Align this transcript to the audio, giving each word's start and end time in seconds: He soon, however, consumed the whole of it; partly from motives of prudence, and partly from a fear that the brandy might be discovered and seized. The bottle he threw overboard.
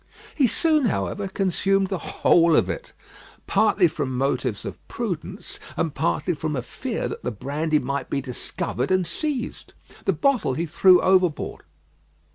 He 0.33 0.47
soon, 0.47 0.85
however, 0.87 1.27
consumed 1.27 1.89
the 1.89 1.99
whole 1.99 2.55
of 2.55 2.71
it; 2.71 2.91
partly 3.45 3.87
from 3.87 4.17
motives 4.17 4.65
of 4.65 4.79
prudence, 4.87 5.59
and 5.77 5.93
partly 5.93 6.33
from 6.33 6.55
a 6.55 6.63
fear 6.63 7.07
that 7.07 7.21
the 7.21 7.29
brandy 7.29 7.77
might 7.77 8.09
be 8.09 8.19
discovered 8.19 8.89
and 8.89 9.05
seized. 9.05 9.75
The 10.05 10.13
bottle 10.13 10.55
he 10.55 10.65
threw 10.65 10.99
overboard. 11.03 11.61